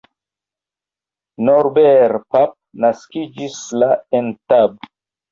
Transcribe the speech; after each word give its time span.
Norbert 1.49 2.25
Pap 2.35 2.55
naskiĝis 2.85 3.59
la 3.83 3.91
en 4.21 4.33
Tab. 4.53 4.89